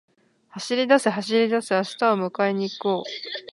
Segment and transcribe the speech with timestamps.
[0.55, 3.49] 走りだせ、走りだせ、明日を迎えに行こう